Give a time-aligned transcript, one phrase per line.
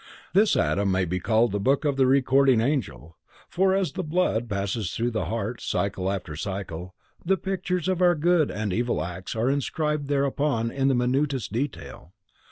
[0.33, 4.49] This atom may be called the book of the Recording Angel, for as the blood
[4.49, 9.35] passes through the heart, cycle after cycle, the pictures of our good and evil acts
[9.35, 12.13] are inscribed thereon to the minutest detail.